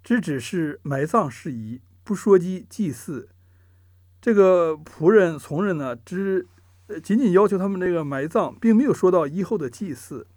[0.04, 3.30] 只只是埋葬事宜，不说及祭祀。
[4.20, 6.50] 这个仆人从人呢，只
[7.02, 10.28] 仅仅要求他们这个埋葬，并没有说到以后的祭祀。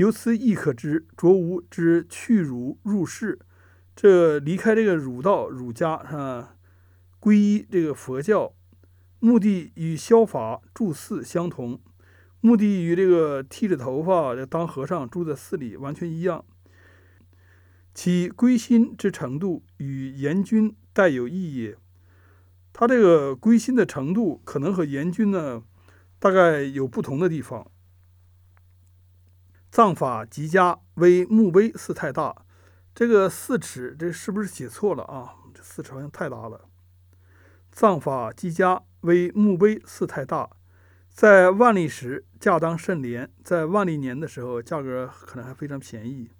[0.00, 3.38] 由此亦可知，卓吾之去儒入世。
[3.94, 6.56] 这离开这个儒道儒家啊？
[7.20, 8.54] 皈依这个佛教，
[9.18, 11.82] 目的与消法住寺相同，
[12.40, 16.46] 目的与这个剃着头发当和尚住在寺里完全一样。
[17.92, 21.76] 其归心之程度与严君带有异也。
[22.72, 25.62] 他这个归心的程度可能和严君呢，
[26.18, 27.70] 大概有不同的地方。
[29.70, 32.44] 藏法极佳，为墓碑寺太大。
[32.92, 35.36] 这个四尺，这是不是写错了啊？
[35.54, 36.68] 这四尺好像太大了。
[37.70, 40.50] 藏法极佳为墓碑寺太大，
[41.08, 46.32] 在万历时价当甚廉，在万历年的时候价格可能还非常便宜，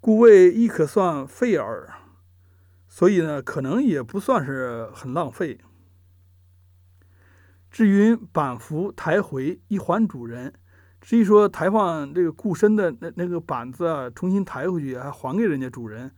[0.00, 1.92] 故谓亦可算费耳。
[2.88, 5.60] 所以呢，可能也不算是很浪费。
[7.70, 10.54] 至于板幅抬回一还主人。
[11.06, 16.10] 至于说抬放这个固身的那那个板子啊，重新抬回去还还给人家主人，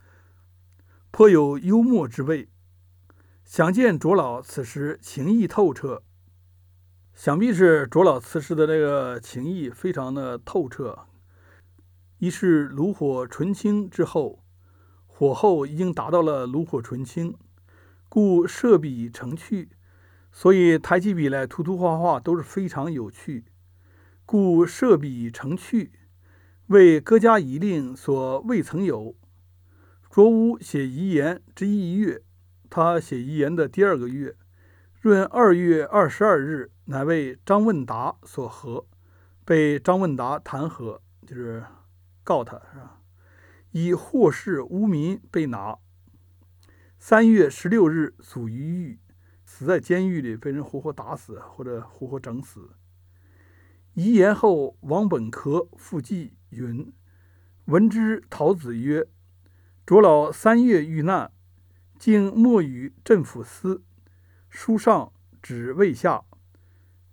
[1.11, 2.49] 颇有幽默之味。
[3.45, 6.03] 想见卓老此时情意透彻，
[7.13, 11.01] 想必是卓老此时的这个情意非常的透彻。
[12.17, 14.43] 一是炉火纯青之后，
[15.07, 17.37] 火候已经达到了炉火纯青，
[18.09, 19.69] 故设笔成趣，
[20.33, 23.45] 所以抬起笔来涂涂画画都是非常有趣。
[24.31, 25.91] 故设笔成趣，
[26.67, 29.17] 为各家遗令所未曾有。
[30.11, 32.23] 卓吾写遗言之一月，
[32.69, 34.37] 他写遗言的第二个月，
[35.01, 38.87] 闰二月二十二日，乃为张问达所合，
[39.47, 41.65] 被张问达弹劾，就是
[42.23, 43.01] 告他是吧？
[43.71, 45.79] 以祸事污民被拿。
[46.99, 48.99] 三月十六日，卒于狱，
[49.47, 52.69] 死在监狱里，被人活活打死或者活活整死。
[53.99, 56.93] 遗言后，王本科复记云
[57.67, 59.09] ：“闻之，陶子曰
[59.85, 61.33] ：‘卓老三月遇难，
[61.99, 63.83] 竟没于镇抚司。
[64.49, 66.23] 书上旨未下，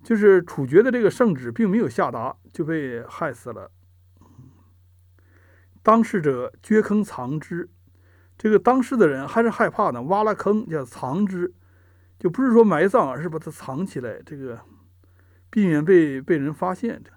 [0.04, 3.72] 就是处决的这个圣旨并没有下达，就被害死了。
[5.82, 7.68] 当事者掘坑藏之，
[8.38, 11.52] 这个当事的人还是害怕呢，挖了坑叫藏之，
[12.20, 14.22] 就不是说埋葬，而是把它藏起来。
[14.24, 14.62] 这个。”
[15.56, 17.12] 避免被被人发现的，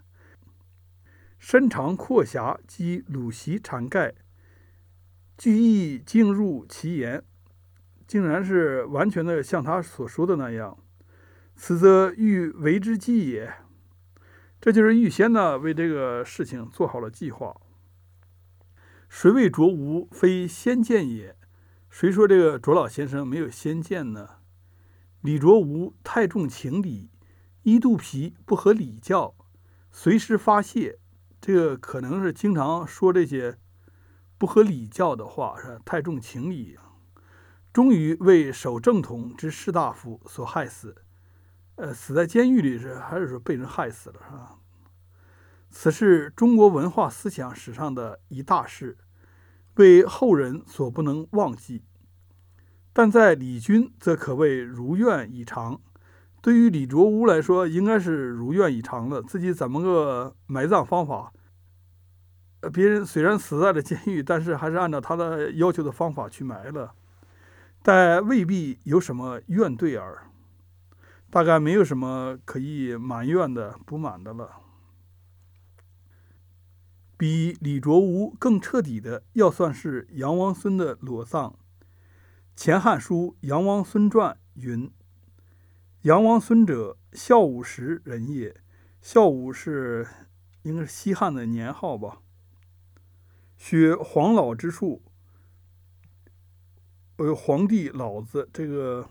[1.41, 4.15] 身长阔狭及鲁席缠盖，
[5.37, 7.25] 句意竟入其言，
[8.07, 10.79] 竟然是完全的像他所说的那样。
[11.57, 13.55] 此则欲为之计也，
[14.61, 17.61] 这就是预先呢为这个事情做好了计划。
[19.09, 21.37] 谁谓卓吾非先见也？
[21.91, 24.37] 谁说这个卓老先生没有先见呢？
[25.23, 27.11] 李卓吾太重情理。
[27.71, 29.35] 一肚皮不合礼教，
[29.93, 30.99] 随时发泄，
[31.39, 33.59] 这个可能是经常说这些
[34.39, 36.79] 不合礼教的话，是太重情理，
[37.71, 40.97] 终于为守正统之士大夫所害死。
[41.75, 44.59] 呃，死在监狱里是还是说被人害死了，是吧？
[45.69, 48.97] 此是中国文化思想史上的一大事，
[49.75, 51.85] 为后人所不能忘记。
[52.95, 55.83] 但在李军则可谓如愿以偿。
[56.41, 59.23] 对于李卓吾来说，应该是如愿以偿了。
[59.23, 61.33] 自己怎么个埋葬方法？
[62.73, 66.95] 别人虽然死在了监狱，但是还是按照他的要求的方法去埋了。
[67.83, 70.25] 但未必有什么怨对耳。
[71.31, 74.51] 大概没有什么可以埋怨的、不满的了。
[77.19, 81.51] 比李卓吾更彻底的，要算是杨王孙的裸葬。
[82.57, 84.91] 《前汉书·杨王孙传》云
[86.03, 88.55] ：“杨王孙者，孝武时人也。
[89.03, 90.07] 孝武是
[90.63, 92.21] 应该是西汉的年号吧？
[93.57, 95.03] 学黄老之术，
[97.17, 99.09] 呃，皇帝老子这个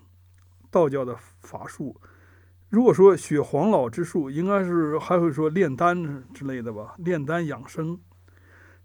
[0.71, 1.99] 道教的法术。”
[2.69, 6.95] 如果说学黄老之术，应该是还会说炼丹之类的吧？
[6.97, 7.99] 炼丹养生，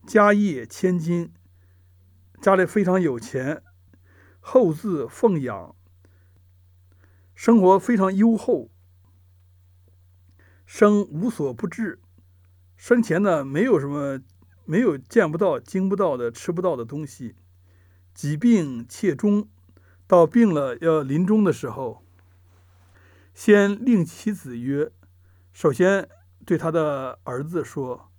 [0.06, 1.32] 家业千金，
[2.40, 3.62] 家里非常有钱，
[4.40, 5.74] 后自奉养，
[7.34, 8.70] 生活非常优厚，
[10.64, 12.00] 生无所不至，
[12.76, 14.20] 生前呢没有什么
[14.64, 17.34] 没有见不到、经不到的、吃不到的东西，
[18.14, 19.48] 疾病切终，
[20.06, 22.04] 到病了要临终的时候。
[23.34, 24.92] 先令其子曰
[25.54, 26.08] ：“首先
[26.44, 28.10] 对他的儿子说，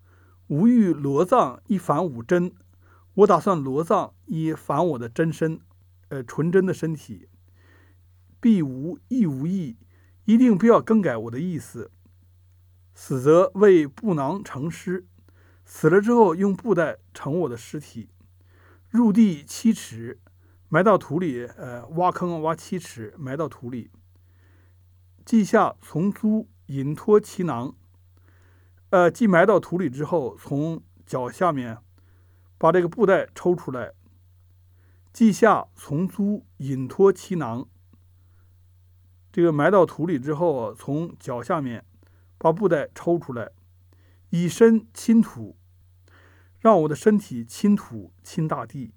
[0.48, 2.52] 吾欲罗藏以反吾真。
[3.14, 5.60] 我打算罗藏以反我的真身，
[6.10, 7.30] 呃，纯真的身体。
[8.44, 9.78] 必无亦无异，
[10.26, 11.92] 一定不要更改我的意思。
[12.94, 15.08] 死则为布囊成尸，
[15.64, 18.10] 死了之后用布袋盛我的尸体，
[18.90, 20.20] 入地七尺，
[20.68, 21.46] 埋到土里。
[21.56, 23.90] 呃，挖坑挖七尺，埋到土里。”
[25.24, 27.74] 记下从租引脱其囊，
[28.90, 31.78] 呃，既埋到土里之后，从脚下面
[32.58, 33.94] 把这个布袋抽出来。
[35.14, 37.70] 记下从租引脱其囊，
[39.34, 41.84] 这个埋到土里之后，从脚下面
[42.38, 43.52] 把布袋抽出来，
[44.30, 45.58] 以身亲土，
[46.60, 48.94] 让我的身体亲土亲大地。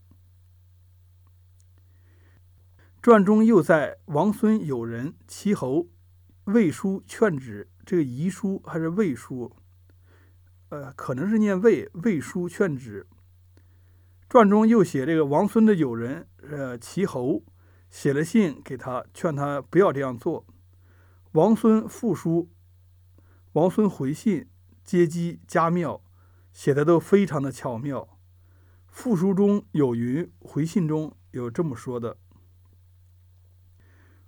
[3.00, 5.88] 传中又在王孙友人齐侯。
[6.44, 9.56] 魏书劝止，这个遗书还是魏书？
[10.68, 11.88] 呃，可能是念魏。
[11.94, 13.06] 魏书劝止。
[14.28, 17.42] 传中又写这个王孙的友人，呃，齐侯
[17.96, 20.44] 写了信给他，劝他不要这样做。
[21.32, 22.50] 王孙复书，
[23.54, 24.50] 王孙回信，
[24.84, 26.02] 接机佳妙，
[26.52, 28.06] 写的都非常的巧妙。
[28.86, 32.18] 复书中有云，回信中有这么说的：“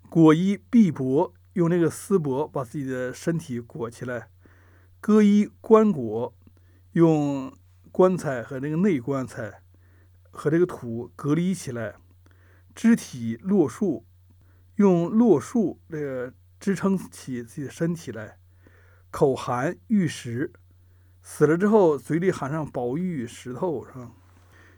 [0.09, 4.31] 果衣必帛。”用那个丝帛把自己的身体裹起来，
[4.99, 6.33] 割衣棺椁，
[6.93, 7.53] 用
[7.93, 9.63] 棺材和那个内棺材
[10.31, 11.97] 和这个土隔离起来，
[12.79, 14.07] 肢体落树，
[14.77, 18.39] 用落树这个支撑起自己的身体来，
[19.11, 20.53] 口含玉石，
[21.21, 24.13] 死了之后嘴里含上宝玉石头是吧？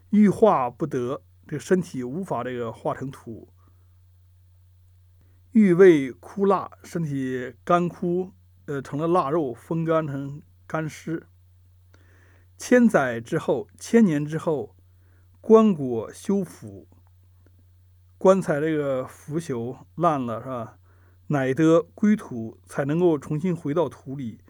[0.09, 3.53] 玉化不得，这个身体无法这个化成土。
[5.51, 8.31] 欲味枯蜡，身体干枯，
[8.65, 11.27] 呃，成了腊肉，风干成干尸。
[12.57, 14.75] 千载之后，千年之后，
[15.39, 16.87] 棺椁修复，
[18.21, 20.77] 棺材这个腐朽烂了，是吧？
[21.29, 24.41] 乃得归土，才能够重新回到土里，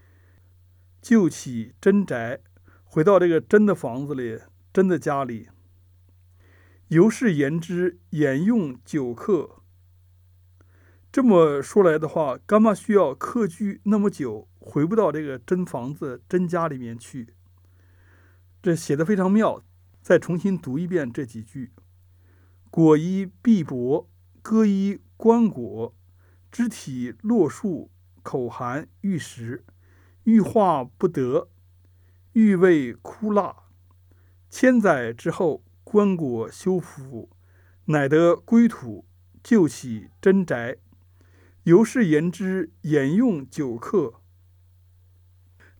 [1.00, 2.40] 救起真宅，
[2.84, 4.40] 回到这个真的房子里，
[4.74, 5.48] 真的家里。
[6.88, 9.62] 由是言之，沿用久客。
[11.10, 17.32] 这么说来的话，干嘛需要客居那么久，回不到这个真房子、真家里面去？
[18.62, 19.64] 这写的非常妙。
[20.02, 21.70] 再重新读一遍这几句：
[22.72, 24.06] 果衣碧帛，
[24.40, 25.92] 割衣棺椁，
[26.50, 27.90] 肢体落树，
[28.22, 29.62] 口含玉石，
[30.24, 31.50] 欲化不得，
[32.32, 33.64] 欲味枯蜡。
[34.48, 37.28] 千载之后，棺椁修复，
[37.84, 39.04] 乃得归土，
[39.42, 40.78] 就起真宅。
[41.64, 44.14] 由是言之，沿用久客。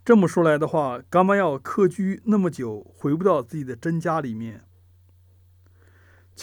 [0.05, 4.67] 这么说来的话，干嘛要客居那么久，回不到自己的真家里面？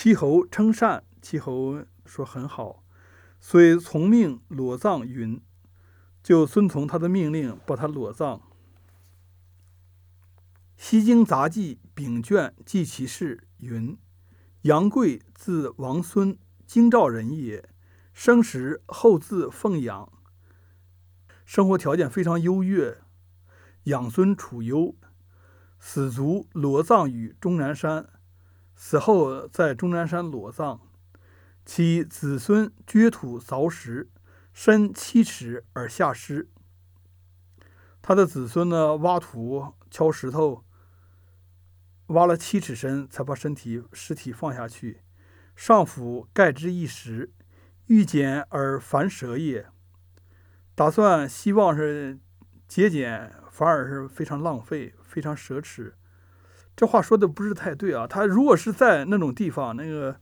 [0.01, 2.85] 齐侯称善，齐侯说很好，
[3.37, 5.41] 所以从命裸葬云，
[6.23, 8.37] 就遵从他的命令，把他裸葬。
[10.77, 13.97] 《西京杂记》丙卷记其事云：
[14.61, 17.67] 杨贵，字王孙，京兆人也。
[18.13, 20.09] 生时后自奉养，
[21.43, 23.01] 生活条件非常优越，
[23.83, 24.95] 养孙处优，
[25.77, 28.07] 死卒裸葬于终南山，
[28.81, 30.79] 死后在终南山裸葬，
[31.65, 34.09] 其子孙掘土凿石，
[34.53, 36.47] 深七尺而下尸。
[38.01, 40.63] 他的子孙呢，挖土敲石头，
[42.07, 45.01] 挖了七尺深，才把身体尸体放下去。
[45.57, 47.33] 上府盖之一石，
[47.87, 49.67] 欲减而烦舍也。
[50.73, 52.17] 打算希望是
[52.65, 55.95] 节俭，反而是非常浪费，非常奢侈。
[56.79, 58.07] 这话说的不是太对啊！
[58.07, 60.17] 他如果是在那种地方，那个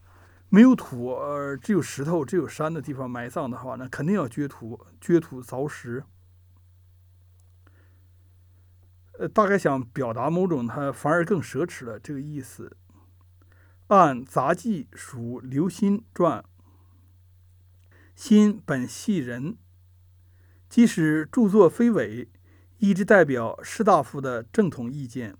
[0.49, 6.03] 没有土，呃，只有石头、只有山的地方埋葬的话，那肯定要掘土、掘土凿石。
[9.19, 12.75] 呃，大概想表达某种他反而更奢侈了这个意思。
[13.89, 16.43] 按杂记属刘歆传，
[18.17, 19.57] 歆本系人，
[20.67, 22.31] 即使著作非伪，
[22.79, 25.37] 一直代表士大夫的正统意见。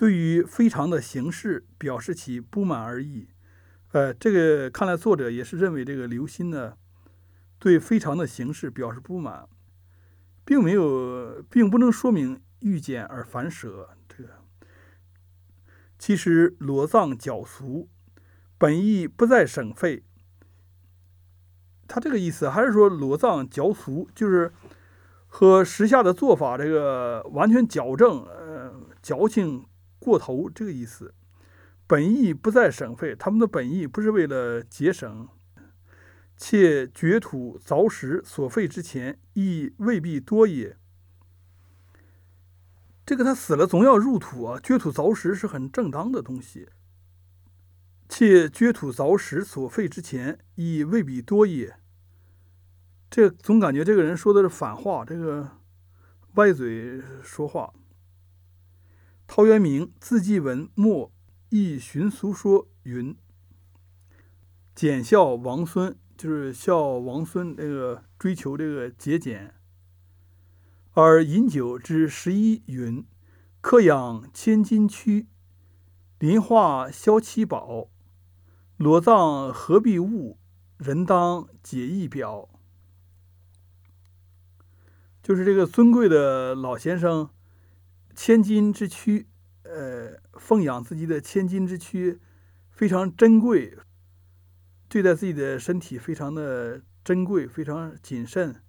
[0.00, 3.28] 对于非常的形式表示其不满而已。
[3.92, 6.78] 呃，这个看来作者也是认为这个刘歆呢，
[7.58, 9.46] 对非常的形式表示不满，
[10.42, 13.90] 并没有，并不能说明欲减而反舍。
[14.08, 14.30] 这个
[15.98, 17.90] 其实裸葬矫俗，
[18.56, 20.02] 本意不在省费。
[21.86, 24.50] 他这个意思还是说裸葬矫俗，就是
[25.26, 28.72] 和时下的做法这个完全矫正，呃，
[29.02, 29.66] 矫情。
[30.00, 31.14] 过头这个意思，
[31.86, 35.28] 本意不在省费，他们的本意不是为了节省，
[36.36, 40.76] 且掘土凿石所费之钱亦未必多也。
[43.04, 46.68] 这个他死了总要入土啊，掘土凿石是很正当的东西，
[48.08, 51.76] 且掘土凿石所费之钱亦未必多也。
[53.10, 55.58] 这总感觉这个人说的是反话，这个
[56.34, 57.74] 歪嘴说话。
[59.32, 61.12] 陶渊明字季文末
[61.50, 63.16] 忆寻俗说云
[64.74, 69.54] ：“俭孝王孙，就是孝王孙那个追求这个节俭。
[70.94, 73.06] 而饮酒之十一云
[73.62, 75.28] ：‘客养千金躯，
[76.18, 77.88] 林化消七宝。
[78.78, 80.38] 裸葬何必物？
[80.76, 82.48] 人当解意表。’
[85.22, 87.30] 就是这个尊贵的老先生。”
[88.22, 89.26] 千金之躯，
[89.62, 92.20] 呃，奉养自己的千金之躯，
[92.68, 93.78] 非常珍贵，
[94.90, 98.62] 对待自己的身体非常的珍贵，非常谨慎。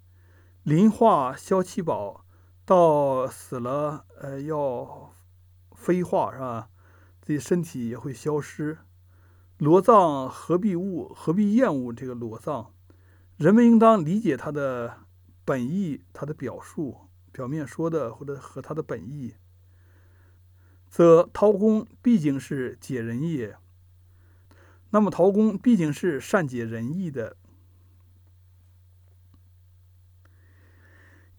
[0.62, 2.24] 鳞化消气宝，
[2.64, 5.12] 到死了，呃，要
[5.72, 6.70] 飞化是吧？
[7.20, 8.78] 自己身体也会消失。
[9.58, 11.12] 裸葬何必恶？
[11.14, 12.72] 何必厌恶这个裸葬？
[13.36, 15.00] 人们应当理解他的
[15.44, 19.34] 本意，他的表述，表面说的或者和他的本意。
[20.92, 23.56] 则陶公毕竟是解人也。
[24.90, 27.38] 那么陶公毕竟是善解人意的，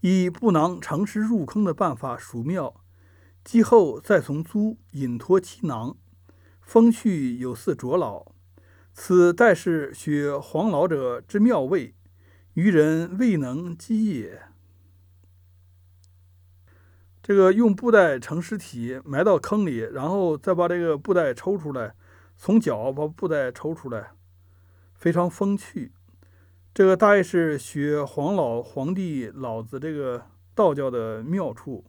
[0.00, 2.82] 以不囊乘石入坑的办法属妙，
[3.44, 5.96] 继后再从租引脱其囊，
[6.60, 8.32] 风趣有似卓老。
[8.92, 11.94] 此待是学黄老者之妙味，
[12.54, 14.53] 愚人未能及也。
[17.26, 21.94] 这个用布袋盛尸体埋到坑里，然后再把这个布袋抽出来，
[22.36, 24.10] 从脚把布袋抽出来，
[24.92, 25.92] 非常风趣。
[26.74, 31.86] 这个大概是学黄老皇帝老子这个道教的妙处，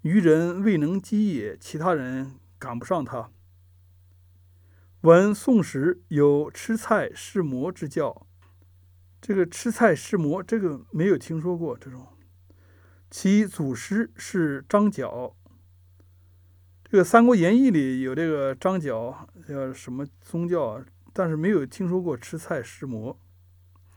[0.00, 3.28] 愚人未能及也，其他人赶不上他。
[5.02, 8.26] 闻宋时有吃菜试魔之教，
[9.20, 12.06] 这个吃菜试魔，这个没有听说过这种。
[13.12, 15.36] 其祖师是张角。
[16.82, 20.82] 这个《三国演义》里有这个张角，叫什么宗教？
[21.12, 23.20] 但是没有听说过吃菜食馍。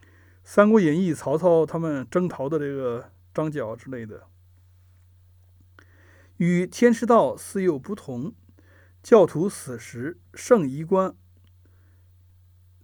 [0.43, 4.27] 《三国演义》曹操他们征讨的这个张角之类的，
[6.35, 8.35] 与天师道似有不同。
[9.01, 11.15] 教徒死时圣衣冠，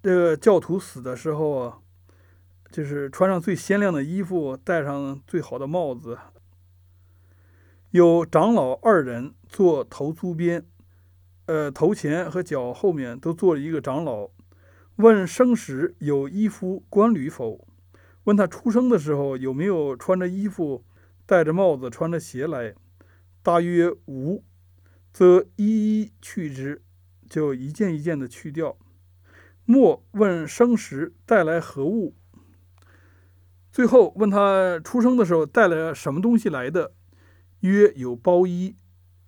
[0.02, 1.80] 这个教徒死的时候啊。
[2.72, 6.18] 就是穿上最鲜亮的衣服，戴上最好的帽子。
[7.90, 10.66] 有长老二人坐头足边，
[11.48, 14.30] 呃，头前和脚后面都坐了一个长老。
[14.96, 17.68] 问生时有衣服冠履否？
[18.24, 20.86] 问他出生的时候有没有穿着衣服、
[21.26, 22.76] 戴着帽子、穿着鞋来？
[23.44, 24.44] 大约无，
[25.12, 26.84] 则一一去之，
[27.28, 28.78] 就一件一件的去掉。
[29.66, 32.16] 莫问生时带来何物？
[33.72, 36.94] 最后问他出生的时候带了什么东西来的，
[37.62, 38.76] 曰有包衣，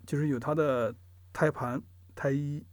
[0.05, 0.95] 就是有他的
[1.31, 1.81] 胎盘、
[2.13, 2.65] 胎衣。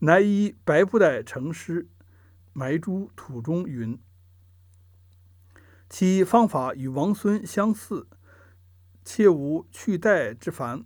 [0.00, 1.88] 乃以白布袋成尸，
[2.52, 3.62] 埋诸土中。
[3.64, 3.96] 云
[5.88, 8.08] 其方法与王孙相似，
[9.04, 10.84] 切无去袋之烦，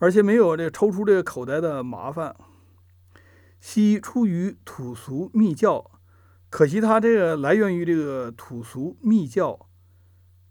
[0.00, 2.34] 而且没有这抽出这个口袋的麻烦。
[3.60, 5.91] 悉出于土俗密教。
[6.52, 9.70] 可惜它这个来源于这个土俗密教，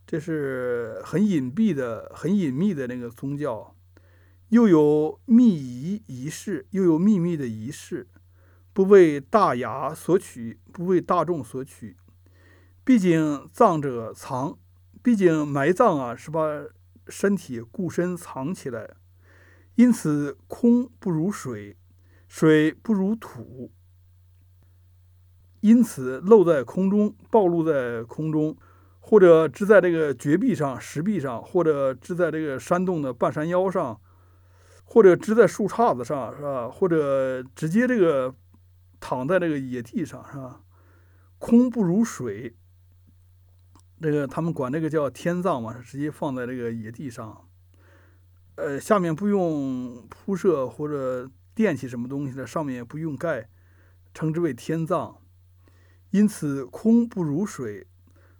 [0.07, 3.75] 这是很隐蔽的、很隐秘的那个宗教，
[4.49, 8.07] 又有秘仪仪式，又有秘密的仪式，
[8.73, 11.95] 不为大雅所取，不为大众所取。
[12.83, 14.57] 毕竟葬者藏，
[15.03, 16.65] 毕竟埋葬啊是把
[17.09, 18.95] 身体固身藏起来，
[19.75, 21.77] 因此空不如水，
[22.27, 23.71] 水不如土。
[25.61, 28.57] 因此，露在空中，暴露在空中，
[28.99, 34.01] 或者支在这个绝壁上、石壁上，或者支在这个山洞的半山腰上，
[34.83, 36.67] 或者支在树杈子上，是吧？
[36.67, 38.33] 或者直接这个
[38.99, 40.61] 躺在这个野地上，是吧？
[41.37, 42.55] 空不如水，
[44.01, 47.47] 这个他们管这个叫天葬嘛，直接放在这个野地上，
[48.55, 53.47] 呃，下面不用铺设或者垫起什么东西的，上面也不用盖，
[54.13, 55.20] 称之为天葬。
[56.11, 57.87] 因此，空不如水，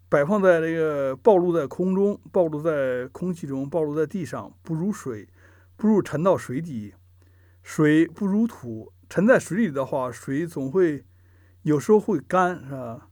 [0.09, 5.29] 摆放在这个暴露在空中、暴露在空气中、暴露在地上，不如水，
[5.77, 6.93] 不如沉到水底。
[7.63, 11.05] 水不如土，沉在水里的话，水总会
[11.61, 13.07] 有时候会干，是吧？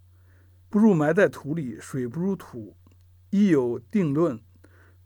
[0.70, 2.76] 不如埋在土里，水不如土，
[3.30, 4.42] 亦有定论。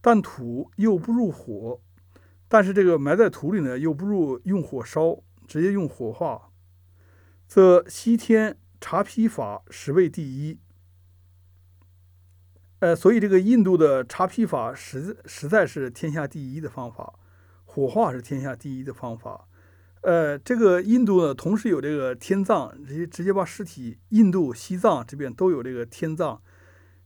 [0.01, 1.79] 但土又不如火，
[2.47, 6.49] 但是这个埋在土里呢，又不如用火烧，直接用火化，
[7.47, 8.57] 则西天。
[8.85, 10.59] 查批法实为第一，
[12.79, 17.17] 呃，所以这个印度的查批法实实在是天下第一的方法，
[17.63, 19.47] 火化是天下第一的方法。
[20.01, 26.41] 呃，这个印度呢，同时有这个天葬，直接直接把尸体，印度、西藏这边都有这个天葬，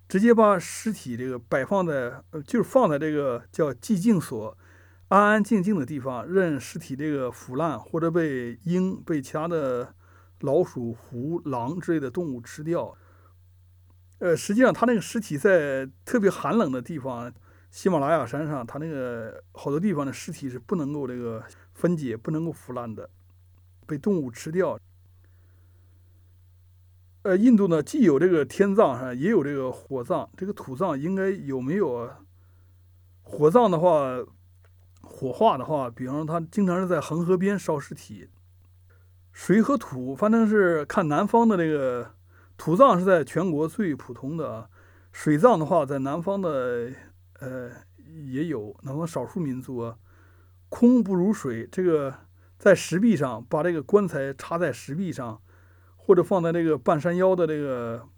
[0.10, 4.58] 直接把尸体这个摆放在，就是放在这个叫寂静所，
[5.10, 9.94] 安安静静的地方，任尸体这个腐烂或者被鹰、被其他的。
[10.42, 12.96] 老鼠、狐、狼之类的动物吃掉，
[14.20, 17.34] 呃，实际上它那个尸体在特别寒冷的地方，
[17.72, 23.10] 喜马拉雅山上，它那个好多地方的尸体是不能够这个分解、不能够腐烂的，
[23.86, 24.80] 被动物吃掉。
[27.24, 32.20] 呃，印度呢，既有这个天葬哈，也有这个火葬，这个土葬应该有没有啊？
[33.24, 34.24] 火葬的话，
[35.02, 38.30] 火化的话，比方说他经常是在恒河边烧尸体。
[39.38, 42.16] 水和土，反正是看南方的这个
[42.58, 44.68] 土葬是在全国最普通的啊。
[45.12, 46.92] 水葬的话，在南方的
[47.40, 47.70] 呃
[48.26, 50.00] 也有，南方少数民族啊。
[50.70, 52.16] 空不如水，这个
[52.58, 55.40] 在石壁上把这个棺材插在石壁上，
[55.96, 58.10] 或者放在那个半山腰的这个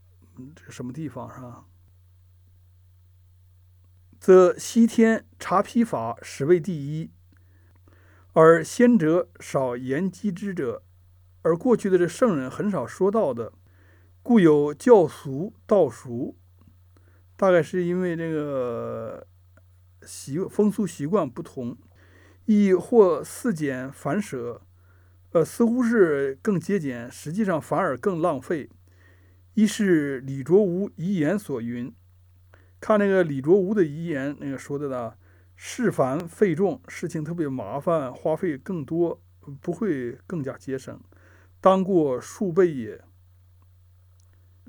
[0.55, 1.65] 这什么地方是吧？
[4.21, 7.11] 则西天查批法实为第一，
[8.31, 10.83] 而先者少言及之者。
[11.41, 13.53] 而过去的这圣人很少说到的，
[14.21, 16.35] 故有教俗道俗，
[17.35, 19.25] 大概是因为这个
[20.03, 21.77] 习风俗习惯不同，
[22.45, 24.61] 亦或似简反舍，
[25.31, 28.69] 呃，似乎是更节俭，实际上反而更浪费。
[29.53, 31.93] 一是李卓吾遗言所云，
[32.79, 35.13] 看那个李卓吾的遗言，那个说的呢，
[35.55, 39.21] 事繁费重，事情特别麻烦，花费更多，
[39.61, 40.99] 不会更加节省。
[41.61, 43.03] 当过数倍也，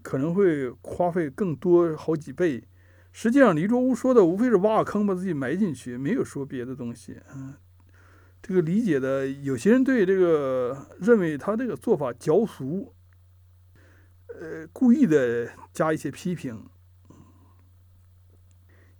[0.02, 2.66] 可能会花费更多好几倍。
[3.12, 7.20] 实际上，李卓吾说的无非是挖个坑把自己埋进去，没有说别的东西。
[7.34, 7.54] 嗯，
[8.40, 12.94] 这个理解的，有些人对这个认为他这个做法矫俗，
[14.28, 16.66] 呃，故意的加一些批评。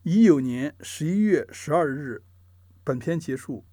[0.03, 2.23] 乙酉年十一月十二日，
[2.83, 3.65] 本篇结束。